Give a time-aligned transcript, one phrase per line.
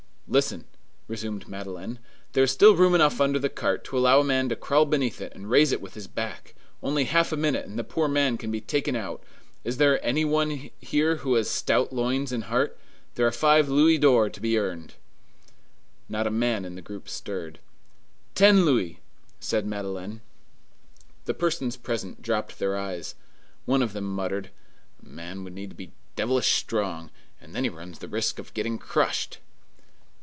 [0.31, 0.63] "Listen,"
[1.09, 1.99] resumed Madeleine;
[2.31, 5.19] "there is still room enough under the cart to allow a man to crawl beneath
[5.19, 6.55] it and raise it with his back.
[6.81, 9.21] Only half a minute, and the poor man can be taken out.
[9.65, 12.79] Is there any one here who has stout loins and heart?
[13.15, 14.93] There are five louis d'or to be earned!"
[16.07, 17.59] Not a man in the group stirred.
[18.33, 19.01] "Ten louis,"
[19.41, 20.21] said Madeleine.
[21.25, 23.15] The persons present dropped their eyes.
[23.65, 24.49] One of them muttered:
[25.03, 27.11] "A man would need to be devilish strong.
[27.41, 29.39] And then he runs the risk of getting crushed!"